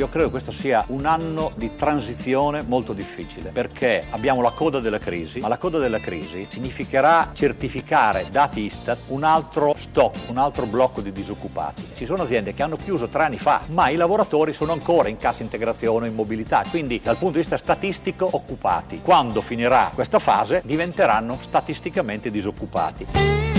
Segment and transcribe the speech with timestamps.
[0.00, 4.80] Io credo che questo sia un anno di transizione molto difficile perché abbiamo la coda
[4.80, 10.38] della crisi, ma la coda della crisi significherà certificare, dati Istat, un altro stop, un
[10.38, 11.90] altro blocco di disoccupati.
[11.92, 15.18] Ci sono aziende che hanno chiuso tre anni fa, ma i lavoratori sono ancora in
[15.18, 19.00] cassa integrazione o in mobilità, quindi dal punto di vista statistico occupati.
[19.02, 23.49] Quando finirà questa fase diventeranno statisticamente disoccupati.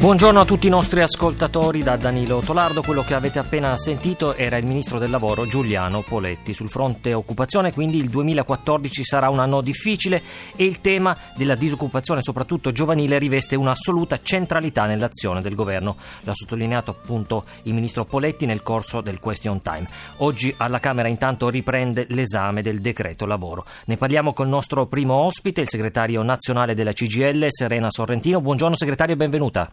[0.00, 2.80] Buongiorno a tutti i nostri ascoltatori da Danilo Tolardo.
[2.80, 6.54] Quello che avete appena sentito era il ministro del lavoro Giuliano Poletti.
[6.54, 10.22] Sul fronte occupazione, quindi, il 2014 sarà un anno difficile
[10.56, 15.98] e il tema della disoccupazione, soprattutto giovanile, riveste un'assoluta centralità nell'azione del governo.
[16.22, 19.86] L'ha sottolineato appunto il ministro Poletti nel corso del question time.
[20.20, 23.66] Oggi alla Camera intanto riprende l'esame del decreto lavoro.
[23.84, 28.40] Ne parliamo col nostro primo ospite, il segretario nazionale della CGL, Serena Sorrentino.
[28.40, 29.70] Buongiorno segretario, benvenuta.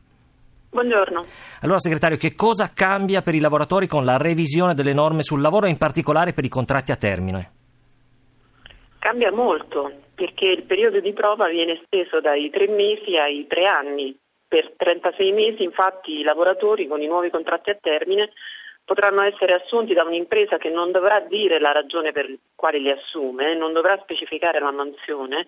[0.78, 1.22] Buongiorno.
[1.64, 5.66] Allora, segretario, che cosa cambia per i lavoratori con la revisione delle norme sul lavoro
[5.66, 7.50] e in particolare per i contratti a termine?
[9.00, 14.16] Cambia molto perché il periodo di prova viene esteso dai tre mesi ai tre anni.
[14.48, 18.30] Per 36 mesi, infatti, i lavoratori con i nuovi contratti a termine
[18.86, 22.92] potranno essere assunti da un'impresa che non dovrà dire la ragione per la quale li
[22.92, 25.48] assume, non dovrà specificare la mansione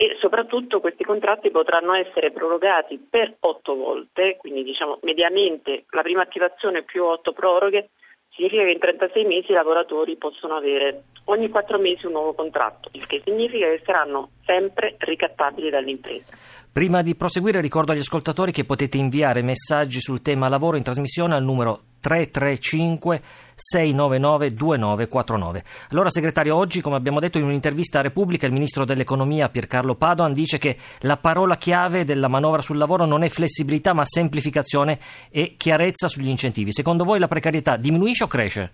[0.00, 6.22] e soprattutto questi contratti potranno essere prorogati per otto volte, quindi diciamo mediamente la prima
[6.22, 7.88] attivazione più otto proroghe
[8.30, 12.90] significa che in 36 mesi i lavoratori possono avere ogni quattro mesi un nuovo contratto,
[12.92, 16.36] il che significa che saranno sempre ricattabili dall'impresa.
[16.72, 21.34] Prima di proseguire ricordo agli ascoltatori che potete inviare messaggi sul tema lavoro in trasmissione
[21.34, 23.20] al numero 335
[23.54, 25.62] 699 2949.
[25.90, 30.32] Allora segretario, oggi come abbiamo detto in un'intervista a Repubblica il ministro dell'economia Piercarlo Padoan
[30.32, 34.98] dice che la parola chiave della manovra sul lavoro non è flessibilità ma semplificazione
[35.30, 36.72] e chiarezza sugli incentivi.
[36.72, 38.72] Secondo voi la precarietà diminuisce o cresce?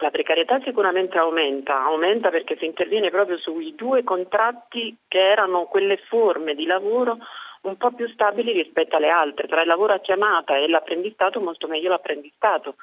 [0.00, 5.98] La precarietà sicuramente aumenta, aumenta perché si interviene proprio sui due contratti che erano quelle
[6.08, 7.18] forme di lavoro
[7.62, 11.66] un po' più stabili rispetto alle altre, tra il lavoro a chiamata e l'apprendistato molto
[11.66, 12.76] meglio l'apprendistato,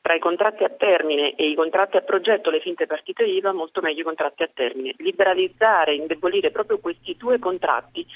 [0.00, 3.80] tra i contratti a termine e i contratti a progetto, le finte partite IVA, molto
[3.80, 4.94] meglio i contratti a termine.
[4.98, 8.06] Liberalizzare, indebolire proprio questi due contratti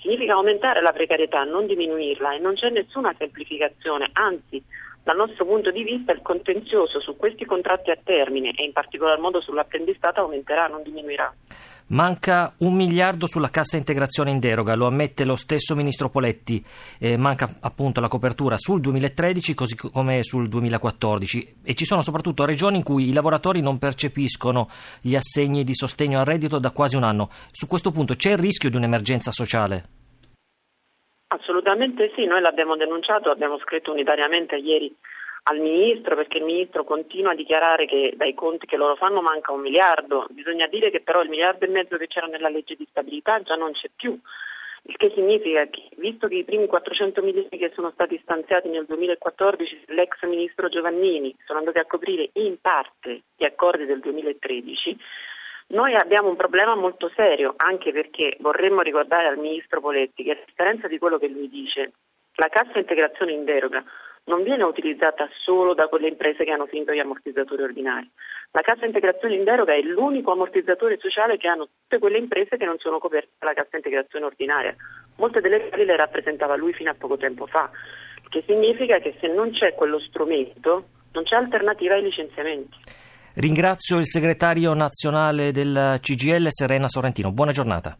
[0.00, 4.62] significa aumentare la precarietà, non diminuirla e non c'è nessuna semplificazione, anzi
[5.02, 9.18] dal nostro punto di vista il contenzioso su questi contratti a termine e in particolar
[9.18, 11.32] modo sull'apprendistato aumenterà, non diminuirà.
[11.90, 16.62] Manca un miliardo sulla cassa integrazione in deroga, lo ammette lo stesso ministro Poletti,
[17.00, 22.44] eh, manca appunto la copertura sul 2013 così come sul 2014 e ci sono soprattutto
[22.44, 24.68] regioni in cui i lavoratori non percepiscono
[25.00, 27.30] gli assegni di sostegno al reddito da quasi un anno.
[27.52, 29.84] Su questo punto c'è il rischio di un'emergenza sociale?
[31.28, 34.94] Assolutamente sì, noi l'abbiamo denunciato, abbiamo scritto unitariamente ieri
[35.44, 39.52] al Ministro perché il Ministro continua a dichiarare che dai conti che loro fanno manca
[39.52, 42.86] un miliardo, bisogna dire che però il miliardo e mezzo che c'era nella legge di
[42.90, 44.18] stabilità già non c'è più,
[44.82, 48.86] il che significa che visto che i primi 400 milioni che sono stati stanziati nel
[48.86, 54.96] 2014 l'ex Ministro Giovannini sono andati a coprire in parte gli accordi del 2013,
[55.70, 60.38] noi abbiamo un problema molto serio, anche perché vorremmo ricordare al Ministro Poletti che a
[60.46, 61.92] differenza di quello che lui dice,
[62.36, 63.84] la cassa integrazione in deroga
[64.28, 68.08] non viene utilizzata solo da quelle imprese che hanno finito gli ammortizzatori ordinari.
[68.52, 72.64] La cassa integrazione in deroga è l'unico ammortizzatore sociale che hanno tutte quelle imprese che
[72.64, 74.76] non sono coperte dalla cassa integrazione ordinaria.
[75.16, 77.70] Molte delle quali le rappresentava lui fino a poco tempo fa,
[78.28, 82.76] che significa che se non c'è quello strumento non c'è alternativa ai licenziamenti.
[83.34, 87.32] Ringrazio il segretario nazionale del CGL Serena Sorrentino.
[87.32, 87.96] Buona giornata.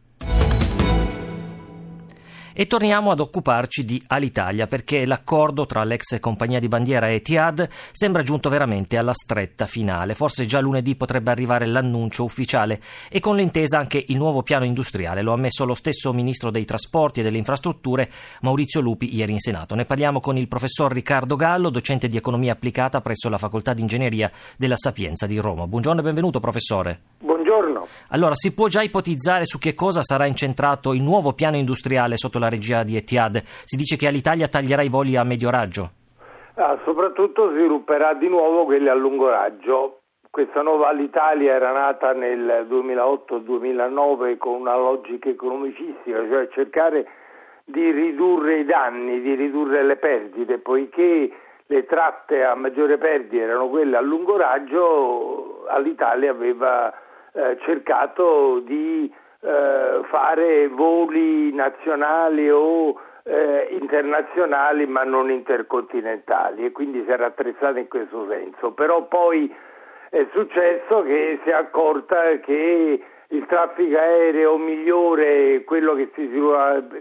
[2.60, 7.68] E torniamo ad occuparci di Alitalia perché l'accordo tra l'ex compagnia di bandiera e Etihad
[7.92, 10.14] sembra giunto veramente alla stretta finale.
[10.14, 15.22] Forse già lunedì potrebbe arrivare l'annuncio ufficiale e con l'intesa anche il nuovo piano industriale.
[15.22, 18.10] Lo ha ammesso lo stesso ministro dei trasporti e delle infrastrutture
[18.40, 19.76] Maurizio Lupi ieri in Senato.
[19.76, 23.82] Ne parliamo con il professor Riccardo Gallo, docente di economia applicata presso la facoltà di
[23.82, 25.68] ingegneria della Sapienza di Roma.
[25.68, 27.27] Buongiorno e benvenuto professore.
[28.10, 32.38] Allora, si può già ipotizzare su che cosa sarà incentrato il nuovo piano industriale sotto
[32.38, 33.42] la regia di Etihad?
[33.64, 35.90] Si dice che Alitalia taglierà i voli a medio raggio.
[36.54, 40.00] Ah, soprattutto svilupperà di nuovo quelli a lungo raggio.
[40.30, 47.06] Questa nuova Alitalia era nata nel 2008-2009 con una logica economicistica, cioè cercare
[47.64, 51.30] di ridurre i danni, di ridurre le perdite, poiché
[51.66, 56.92] le tratte a maggiore perdita erano quelle a lungo raggio, Alitalia aveva
[57.38, 59.08] eh, cercato di
[59.40, 67.78] eh, fare voli nazionali o eh, internazionali ma non intercontinentali e quindi si era attrezzato
[67.78, 68.72] in questo senso.
[68.72, 69.54] Però poi
[70.10, 76.28] è successo che si è accorta che il traffico aereo migliore, quello che si,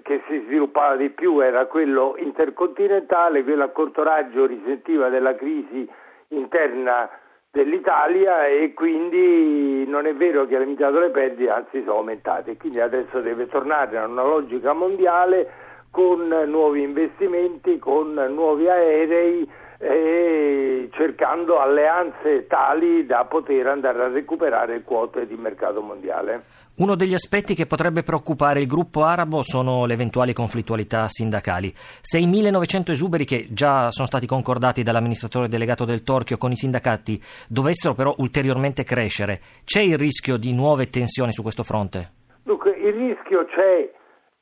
[0.04, 5.90] che si, sviluppava di più era quello intercontinentale, quello a corto raggio risentiva della crisi
[6.28, 7.10] interna
[7.58, 12.80] dell'Italia e quindi non è vero che ha limitato le perdite, anzi sono aumentate, quindi
[12.80, 15.50] adesso deve tornare a una logica mondiale
[15.90, 24.82] con nuovi investimenti, con nuovi aerei e cercando alleanze tali da poter andare a recuperare
[24.82, 26.44] quote di mercato mondiale.
[26.78, 31.74] Uno degli aspetti che potrebbe preoccupare il gruppo arabo sono le eventuali conflittualità sindacali.
[32.02, 36.56] Se i 1900 esuberi che già sono stati concordati dall'amministratore delegato del Torchio con i
[36.56, 42.12] sindacati dovessero però ulteriormente crescere, c'è il rischio di nuove tensioni su questo fronte?
[42.44, 43.92] Dunque, il rischio c'è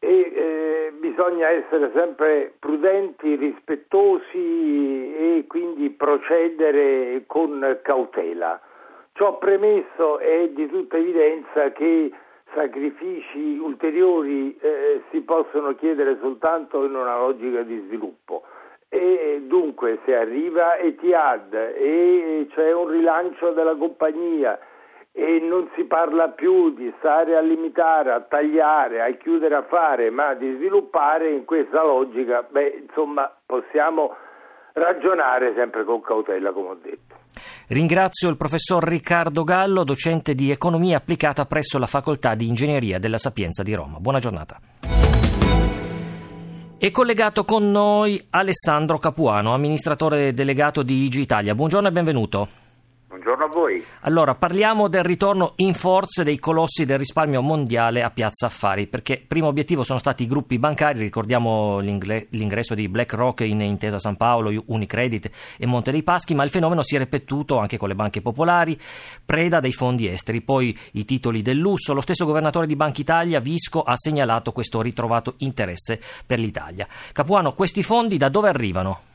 [0.06, 8.62] e eh, bisogna essere sempre prudenti, rispettosi e quindi procedere con cautela.
[9.13, 12.12] Ciò premesso è di tutta evidenza che
[12.54, 18.44] sacrifici ulteriori eh, si possono chiedere soltanto in una logica di sviluppo
[18.90, 24.57] e dunque se arriva Etihad e c'è un rilancio della compagnia
[25.18, 30.10] e non si parla più di stare a limitare, a tagliare, a chiudere a fare,
[30.10, 34.14] ma di sviluppare in questa logica, beh, insomma, possiamo
[34.74, 37.16] ragionare sempre con cautela, come ho detto.
[37.70, 43.18] Ringrazio il professor Riccardo Gallo, docente di economia applicata presso la Facoltà di Ingegneria della
[43.18, 44.00] Sapienza di Roma.
[44.00, 44.60] Buona giornata.
[46.78, 51.56] È collegato con noi Alessandro Capuano, amministratore delegato di IG Italia.
[51.56, 52.48] Buongiorno e benvenuto.
[53.25, 53.83] Buongiorno a voi.
[54.01, 59.19] Allora, parliamo del ritorno in forza dei colossi del risparmio mondiale a Piazza Affari, perché
[59.27, 64.51] primo obiettivo sono stati i gruppi bancari, ricordiamo l'ingresso di BlackRock in Intesa San Paolo,
[64.68, 68.22] Unicredit e Monte dei Paschi, ma il fenomeno si è ripetuto anche con le banche
[68.22, 68.80] popolari,
[69.25, 71.95] preda dei fondi esteri, poi i titoli del lusso.
[71.95, 76.88] Lo stesso governatore di Banca Italia, Visco, ha segnalato questo ritrovato interesse per l'Italia.
[77.12, 79.13] Capuano, questi fondi da dove arrivano?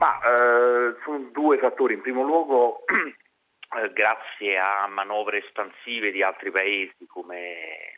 [0.00, 1.92] Ma eh, sono due fattori.
[1.92, 7.36] In primo luogo, eh, grazie a manovre espansive di altri paesi come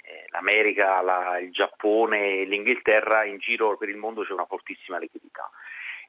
[0.02, 4.98] eh, l'America, la, il Giappone e l'Inghilterra, in giro per il mondo c'è una fortissima
[4.98, 5.48] liquidità.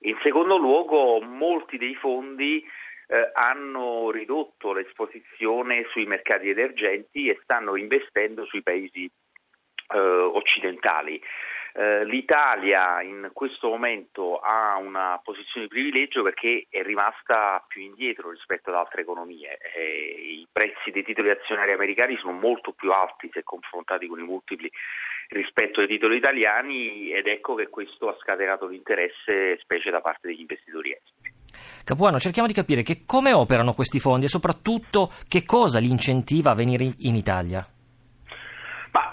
[0.06, 2.66] In secondo luogo, molti dei fondi
[3.06, 9.08] eh, hanno ridotto l'esposizione sui mercati emergenti e stanno investendo sui paesi
[9.94, 11.22] eh, occidentali.
[11.76, 18.30] Eh, L'Italia in questo momento ha una posizione di privilegio perché è rimasta più indietro
[18.30, 19.58] rispetto ad altre economie.
[19.76, 24.24] Eh, I prezzi dei titoli azionari americani sono molto più alti se confrontati con i
[24.24, 24.70] multipli
[25.30, 30.42] rispetto ai titoli italiani ed ecco che questo ha scatenato l'interesse specie da parte degli
[30.42, 31.34] investitori esteri.
[31.84, 36.56] Capuano, cerchiamo di capire come operano questi fondi e soprattutto che cosa li incentiva a
[36.56, 37.66] venire in Italia.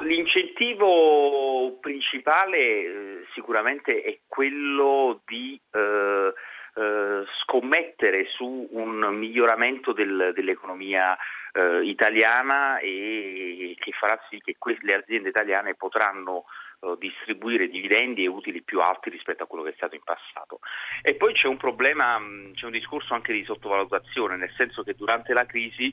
[0.01, 6.33] L'incentivo principale eh, sicuramente è quello di eh,
[6.75, 11.17] eh, scommettere su un miglioramento del, dell'economia
[11.53, 16.45] eh, italiana e che farà sì che que- le aziende italiane potranno
[16.81, 20.61] eh, distribuire dividendi e utili più alti rispetto a quello che è stato in passato.
[21.03, 22.19] E poi c'è un problema,
[22.55, 25.93] c'è un discorso anche di sottovalutazione, nel senso che durante la crisi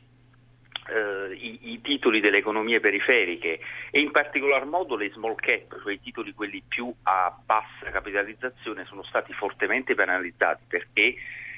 [0.90, 3.60] eh, i, i, titoli delle economie periferiche
[3.92, 8.86] e in particolar modo le small cap, cioè i titoli quelli più a bassa capitalizzazione,
[8.86, 11.16] sono stati fortemente penalizzati perché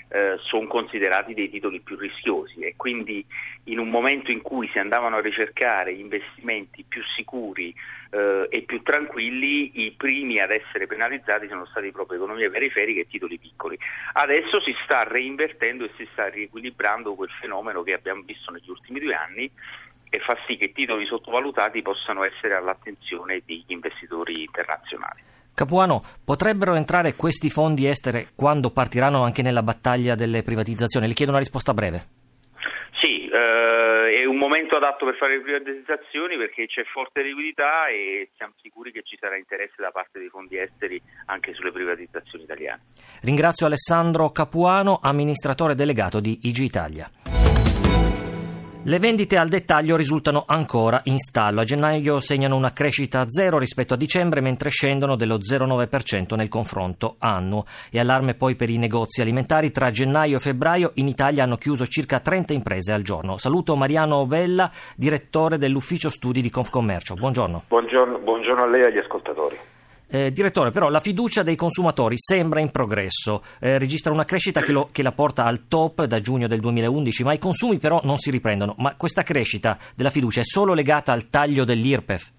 [0.10, 3.24] eh, sono considerati dei titoli più rischiosi e quindi
[3.66, 7.74] in un momento in cui si andavano a ricercare investimenti più sicuri
[8.10, 13.08] eh, e più tranquilli, i primi ad essere penalizzati sono stati proprio economie periferiche e
[13.08, 13.78] titoli piccoli.
[14.14, 19.00] Adesso si sta reinvertendo e si sta riequilibrando quel fenomeno che abbiamo visto negli ultimi
[19.00, 19.52] due anni
[20.10, 25.22] e fa sì che titoli sottovalutati possano essere all'attenzione degli investitori internazionali.
[25.60, 31.06] Capuano, potrebbero entrare questi fondi esteri quando partiranno anche nella battaglia delle privatizzazioni?
[31.06, 32.08] Le chiedo una risposta breve.
[33.02, 38.30] Sì, eh, è un momento adatto per fare le privatizzazioni perché c'è forte liquidità e
[38.38, 42.84] siamo sicuri che ci sarà interesse da parte dei fondi esteri anche sulle privatizzazioni italiane.
[43.24, 47.39] Ringrazio Alessandro Capuano, amministratore delegato di IG Italia.
[48.90, 51.62] Le vendite al dettaglio risultano ancora in stallo.
[51.62, 57.18] A gennaio segnano una crescita zero rispetto a dicembre, mentre scendono dello 0,9% nel confronto
[57.20, 57.66] annuo.
[57.92, 59.70] E allarme poi per i negozi alimentari.
[59.70, 63.38] Tra gennaio e febbraio in Italia hanno chiuso circa 30 imprese al giorno.
[63.38, 67.14] Saluto Mariano Vella, direttore dell'ufficio studi di Confcommercio.
[67.14, 67.66] Buongiorno.
[67.68, 69.19] Buongiorno, buongiorno a lei e agli ascoltatori.
[70.12, 74.72] Eh, direttore, però la fiducia dei consumatori sembra in progresso, eh, registra una crescita che,
[74.72, 78.18] lo, che, la porta al top da giugno del 2011, ma i consumi però non
[78.18, 78.74] si riprendono.
[78.78, 82.32] Ma questa crescita della fiducia è solo legata al taglio dell'IRPEF?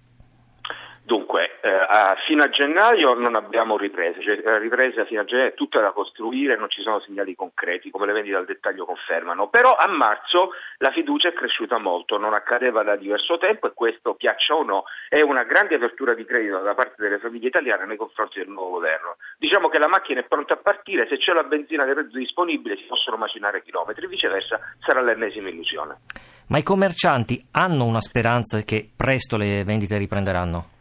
[1.62, 5.80] A, fino a gennaio non abbiamo riprese, cioè la ripresa fino a gennaio è tutta
[5.80, 9.86] da costruire, non ci sono segnali concreti, come le vendite al dettaglio confermano, però a
[9.86, 14.62] marzo la fiducia è cresciuta molto, non accadeva da diverso tempo e questo, piaccia o
[14.62, 18.48] no, è una grande apertura di credito da parte delle famiglie italiane nei confronti del
[18.48, 19.16] nuovo governo.
[19.38, 22.76] Diciamo che la macchina è pronta a partire, se c'è la benzina del rezzo disponibile
[22.76, 25.98] si possono macinare chilometri, viceversa sarà l'ennesima illusione.
[26.48, 30.78] Ma i commercianti hanno una speranza che presto le vendite riprenderanno?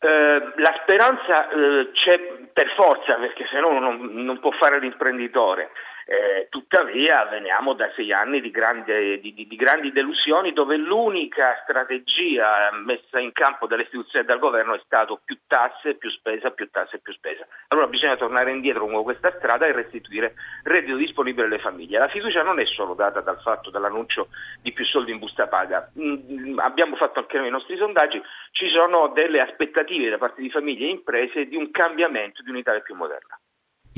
[0.00, 2.18] Eh, la speranza eh, c'è
[2.52, 5.70] per forza perché se no non, non può fare l'imprenditore.
[6.10, 11.60] Eh, tuttavia veniamo da sei anni di, grande, di, di, di, grandi delusioni dove l'unica
[11.64, 16.50] strategia messa in campo dalle istituzioni e dal governo è stato più tasse, più spesa,
[16.50, 17.46] più tasse, più spesa.
[17.68, 21.98] Allora bisogna tornare indietro lungo questa strada e restituire reddito disponibile alle famiglie.
[21.98, 24.28] La fiducia non è solo data dal fatto dall'annuncio
[24.62, 25.90] di più soldi in busta paga.
[26.00, 28.18] Mm, abbiamo fatto anche noi i nostri sondaggi,
[28.52, 32.80] ci sono delle aspettative da parte di famiglie e imprese di un cambiamento di un'Italia
[32.80, 33.38] più moderna.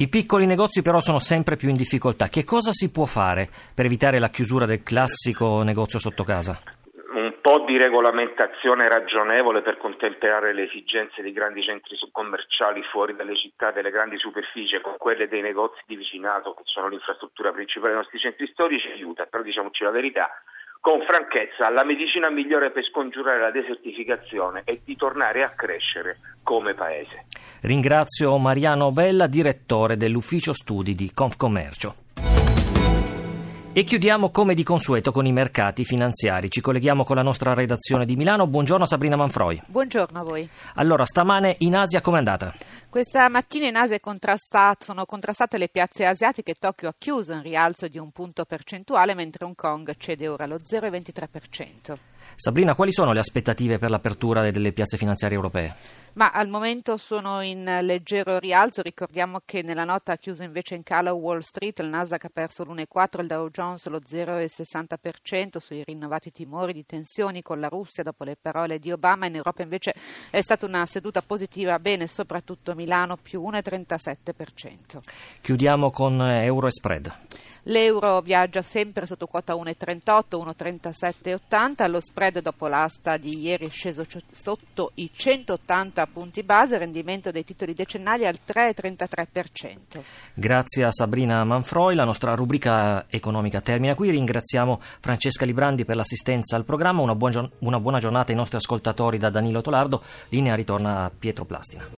[0.01, 2.29] I piccoli negozi però sono sempre più in difficoltà.
[2.29, 6.57] Che cosa si può fare per evitare la chiusura del classico negozio sotto casa?
[7.13, 13.37] Un po' di regolamentazione ragionevole per contemperare le esigenze dei grandi centri commerciali fuori dalle
[13.37, 18.01] città, delle grandi superfici con quelle dei negozi di vicinato che sono l'infrastruttura principale dei
[18.01, 20.31] nostri centri storici aiuta, però diciamoci la verità,
[20.81, 26.75] con franchezza la medicina migliore per scongiurare la desertificazione è di tornare a crescere come
[26.75, 27.27] paese.
[27.63, 32.09] Ringrazio Mariano Bella, direttore dell'ufficio studi di Confcommercio.
[33.73, 36.51] E chiudiamo come di consueto con i mercati finanziari.
[36.51, 38.49] Ci colleghiamo con la nostra redazione di Milano.
[38.49, 39.63] Buongiorno Sabrina Manfroi.
[39.65, 40.49] Buongiorno a voi.
[40.75, 42.53] Allora, stamane in Asia com'è andata?
[42.89, 44.01] Questa mattina in Asia
[44.81, 46.55] sono contrastate le piazze asiatiche.
[46.59, 50.57] Tokyo ha chiuso in rialzo di un punto percentuale, mentre Hong Kong cede ora lo
[50.57, 51.97] 0,23%.
[52.41, 55.75] Sabrina, quali sono le aspettative per l'apertura delle piazze finanziarie europee?
[56.15, 58.81] Ma al momento sono in leggero rialzo.
[58.81, 62.65] Ricordiamo che nella nota ha chiuso invece in calo Wall Street, il Nasdaq ha perso
[62.65, 68.25] l'1,4, il Dow Jones lo 0,60% sui rinnovati timori di tensioni con la Russia dopo
[68.25, 69.27] le parole di Obama.
[69.27, 69.93] In Europa invece
[70.31, 75.01] è stata una seduta positiva, bene, soprattutto Milano più 1,37%.
[75.43, 77.13] Chiudiamo con euro e spread.
[77.71, 81.89] L'euro viaggia sempre sotto quota 1,38, 1,37,80.
[81.89, 87.45] Lo spread dopo l'asta di ieri è sceso sotto i 180 punti base, rendimento dei
[87.45, 90.01] titoli decennali al 3,33%.
[90.35, 94.11] Grazie a Sabrina Manfroi, la nostra rubrica economica termina qui.
[94.11, 97.03] Ringraziamo Francesca Librandi per l'assistenza al programma.
[97.03, 100.03] Una, buona giornata ai nostri ascoltatori da Danilo Tolardo.
[100.31, 101.89] Linea ritorna a Pietro Plastina.